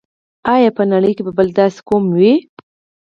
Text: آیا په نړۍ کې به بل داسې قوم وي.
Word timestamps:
آیا 0.53 0.69
په 0.77 0.83
نړۍ 0.91 1.11
کې 1.15 1.23
به 1.27 1.31
بل 1.37 1.47
داسې 1.59 1.79
قوم 1.87 2.03
وي. 2.17 2.33